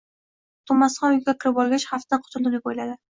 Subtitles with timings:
[0.69, 2.97] To’masxon uyga kirib olgach, xavfdan qutuldim, deb o’yladi.